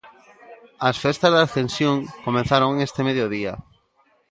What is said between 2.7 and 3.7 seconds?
este mediodía.